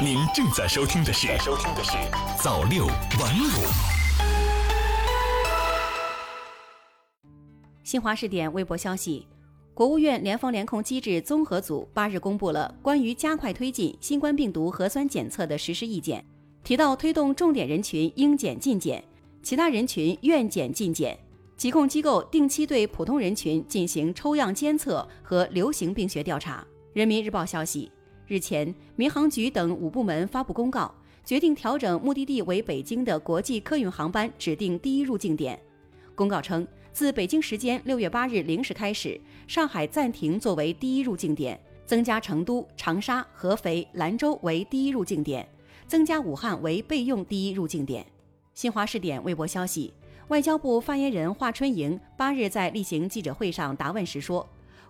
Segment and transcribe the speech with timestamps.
[0.00, 1.96] 您正在收听的是收听的是
[2.40, 3.66] 早六晚五。
[7.82, 9.26] 新华视点微博消息，
[9.74, 16.24] 国务院联防联控机制综合组八日公布了关于加快推进新冠病毒核酸检测的实施意见，
[16.62, 19.02] 提到推动重点人群应检尽检，
[19.42, 21.18] 其他人群愿检尽检。
[21.56, 26.64] 疾控机构定期对普通人群进行抽样监测和流行病学调查。
[26.92, 27.90] 人民日报消息，
[28.28, 35.58] 日前，民航局等五部门发布公告，决定调整目的地为北京的国际客运航班指定第一入境点。
[36.14, 45.48] 公告称，自北京时间六月八日零时开始，上海暂停作为第一入境点，增加成都、长沙、合肥、兰州为第一入境点，
[45.86, 48.04] 增加武汉为备用第一入境点。
[48.52, 49.94] 新华视点微博消息。
[50.28, 54.46] 外交部发言人华春莹八日在例行记者会上答问时说：“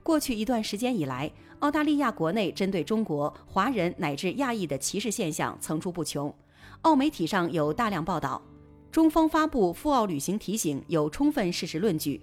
[0.08, 6.34] 过去一段时间以来，澳大利亚国内针对中国华人乃至亚裔的歧视现象层出不穷，
[6.80, 8.40] 澳媒体上有大量报道，
[8.90, 12.22] 中方发布赴澳旅行提醒有充分事实论据。”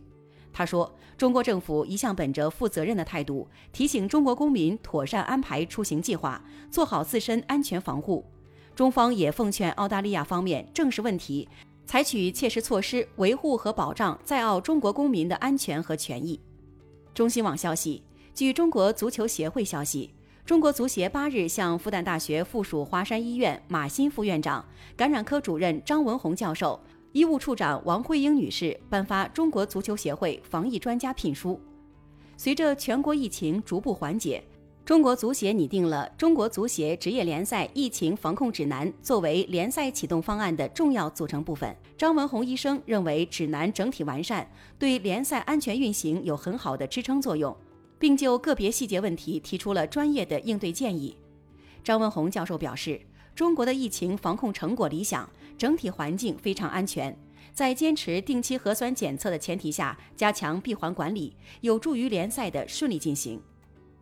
[0.52, 8.26] 他说：“中国政府一向本着负责任的态度，提醒中国公民妥善安排出行计划，做好自身安全防护。
[8.74, 11.48] 中方也奉劝澳大利亚方面正视问题。”
[11.86, 16.42] 采取切实措施，维护和保障在澳中国公民的安全和权益。
[17.16, 20.14] 中新网消息，据中国足球协会消息，
[20.46, 24.64] 中国足协八日向复旦大学附属华山医院马新副院长、
[24.98, 26.78] 感染科主任张文宏教授、
[27.14, 31.58] 医务处长王慧英女士颁发中国足球协会防疫专家聘书。
[32.36, 34.44] 随着全国疫情逐步缓解。
[34.86, 41.76] 中国足协拟定了《中国足协职业联赛疫情防控指南》，作为联赛启动方案的重要组成部分。
[41.98, 44.48] 张文宏医生认为，指南整体完善，
[44.78, 47.58] 对联赛安全运行有很好的支撑作用，
[47.98, 51.18] 并就个别细节问题提出了专业的应对建议。
[51.84, 53.02] 张文宏教授表示，
[53.34, 57.18] 中国的疫情防控成果理想，整体环境非常安全，
[57.52, 63.42] 在坚持定期核酸检测的前提下，加强闭环管理，有助于联赛的顺利进行。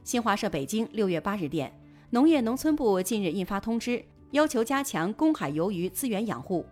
[0.03, 1.73] 新华社北京六月八日电，
[2.09, 6.65] 农业农村部近日印发通知，要求加强公海游鱼资源养护。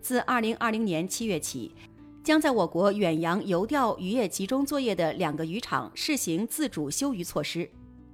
[0.00, 1.74] 自二零二零年七月起，
[2.24, 7.68] 将在我国远洋游钓渔业集中作业的两个渔场试行自主休渔措施。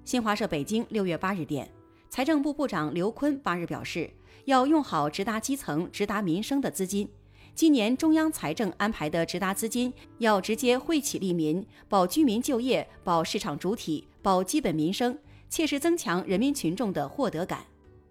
[0.05, 1.71] 新华社北京六月八日电，
[2.09, 4.11] 财政部部长刘昆八日表示，
[4.47, 7.09] 要用好直达基层、直达民生的资金。
[7.55, 15.17] 今年中央财政安排的直达资金要直接惠企利民，保居民就业，保市场主体，保基本民生，
[15.49, 17.61] 切实增强人民群众的获得感。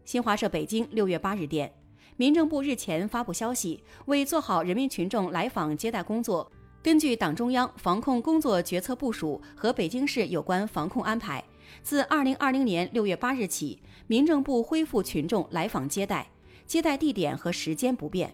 [0.06, 1.74] 新华社北京六月八日电，
[2.16, 6.50] 民政部日前发布消息，为做好人民群众来访接待工作，
[6.82, 11.44] 根据党中央防控工作决策部署和北京市有关防控安排，
[11.82, 13.78] 自二零二零年六月八日起，
[14.08, 16.30] 民政部恢复群众来访接待，
[16.66, 18.34] 接待地点和时间不变。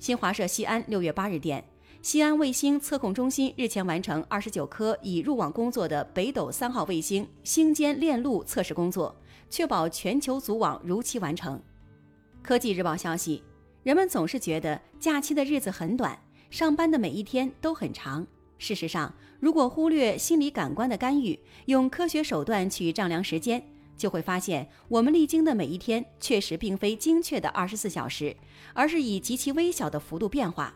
[0.00, 1.62] 新华社西安六月八日电，
[2.00, 9.14] 西安卫星测控中心日前完成二十九颗已入网工作的北斗三号卫星星间链路测试工作，
[9.50, 11.62] 确保全球组网如期完成。
[12.42, 13.44] 科技日报消息，
[13.82, 16.18] 人们总是觉得假期的日子很短，
[16.48, 18.26] 上班的每一天都很长。
[18.56, 23.62] 事实上，如果忽略心理感官的干预，用科学手段去丈量时间。
[24.00, 28.34] 就会发现，我们历经的每一天确实并非精确的二十四小时，
[28.72, 30.74] 而是以极其微小的幅度变化。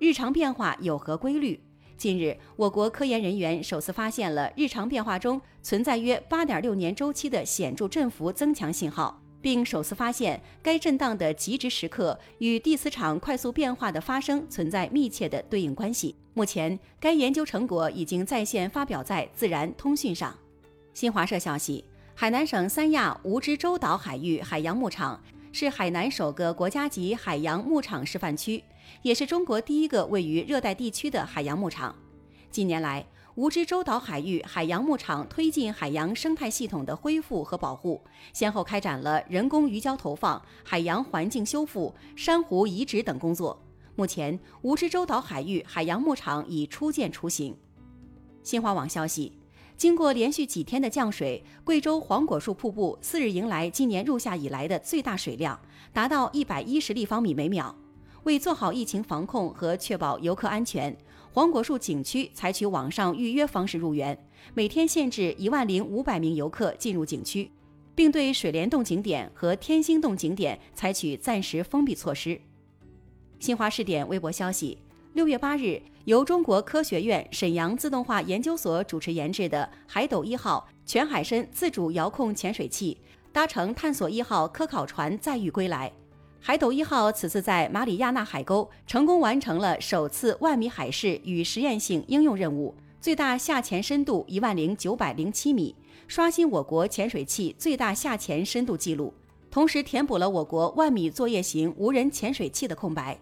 [0.00, 1.60] 日常变化有何规律？
[1.96, 16.16] 近日，我国科研人员首次发现了日常变化中存在约八点六年周期的显著振幅增强信号，并首次发现该震荡的极值时刻与地磁场快速变化的发生存在密切的对应关系。
[16.34, 20.36] 目前，该研究成果已经在线发表在《自然通讯》上。
[20.92, 21.84] 新华社消息。
[22.18, 25.22] 海南省三亚蜈支洲岛海域海洋牧场
[25.52, 28.64] 是海南首个国家级海洋牧场示范区，
[29.02, 31.94] 也是中国第一个位于热带地区的海洋牧场。
[32.50, 33.06] 近年来，
[33.36, 38.00] 蜈支洲岛海域海洋牧场推进海洋生态系统的恢复和保护，
[38.32, 43.62] 先后开展了人工鱼礁投放、海洋环境修复、珊瑚移植等工作。
[43.94, 47.54] 目前，蜈支洲岛海域海洋牧场已初见雏形。
[48.42, 49.35] 新华网消息。
[49.76, 55.58] 经过连续几天的降水，贵州黄果树瀑布四日迎来今年入夏以来的最大水量，
[55.92, 57.76] 达到一百一十立方米每秒。
[58.22, 60.96] 为做好疫情防控和确保游客安全，
[61.32, 64.18] 黄果树景区采取网上预约方式入园，
[64.54, 67.50] 每天限制一万零五百名游客进入景区，
[67.94, 72.40] 并对水帘洞景点和天星洞景点采取暂时封闭措施。
[73.38, 74.78] 新华视点微博消息。
[75.16, 83.00] 六月八日，由中国科学院沈阳自动化研究所主持研制的“海斗一号”全海深自主遥控潜水器，
[83.32, 85.90] 搭乘探索一号科考船载誉归来。
[86.38, 95.74] 海斗一号此次在马里亚纳海沟成功完成了首次万米海试与实验性应用任务，最大下潜深度一万零九百零七米，
[96.06, 99.14] 刷新我国潜水器最大下潜深度纪录，
[99.50, 103.18] 同时填补了我国万米作业型无人潜水器的空白。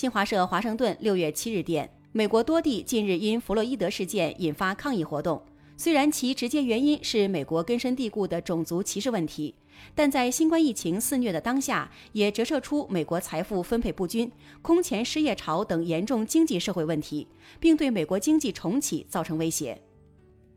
[0.00, 5.42] 新华社华盛顿六月七日电，美国多地近日因弗洛伊德事件引发抗议活动。
[5.76, 9.54] 虽然其直接原因是美国根深蒂固的种族歧视问题，
[9.94, 14.32] 但在新冠疫情肆虐的当下，也折射出美国财富分配不均、
[14.62, 19.78] 空前失业潮等严重经济社会问题，并对美国经济重启造成威胁。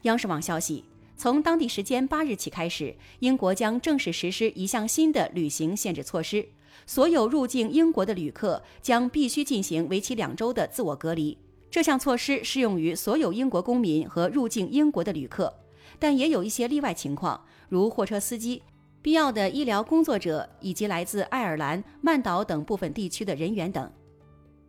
[0.04, 6.46] 央视网消息，从当地时间八日起开始，英国将正式实施一项新的旅行限制措施，
[6.86, 11.38] 所有入境英国的旅客将必须进行为期两周的自我隔离。
[11.72, 15.54] 这项措施适用于所有英国公民和入境英国的旅客，
[15.98, 18.62] 但也有一些例外情况，如货车司机、
[19.02, 23.92] 必要的医疗工作者以及来自爱尔兰、曼岛等部分地区的人员等。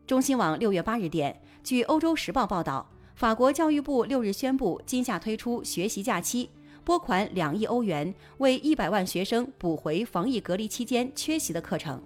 [0.06, 6.50] 中新网六月八日电，据欧洲时报报道，法国教育部六日宣布，今夏推出学习假期，
[6.82, 12.02] 拨款两亿欧元，为一百万学生补回防疫隔离期间缺席的课程。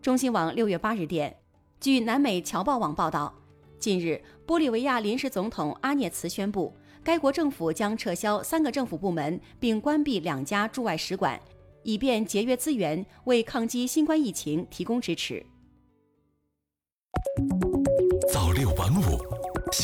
[0.00, 1.36] 中新网六月八日电，
[1.78, 3.34] 据南美侨报网报道。
[3.78, 6.72] 近日，玻利维亚临时总统阿涅茨宣布，
[7.04, 11.38] 该国政府将撤销三个政府部门，并关闭两家驻外使馆，
[11.82, 15.44] 以便节约资源，为抗击新冠疫情提供支持。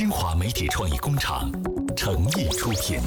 [0.02, 1.49] 新华媒体创意工厂
[1.96, 2.99] 诚意出品。